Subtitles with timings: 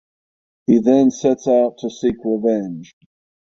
[0.65, 2.95] He then sets out to seek revenge.